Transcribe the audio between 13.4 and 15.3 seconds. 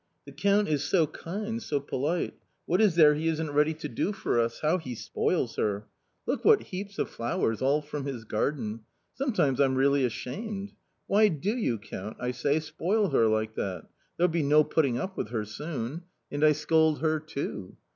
that? there'll be no putting up with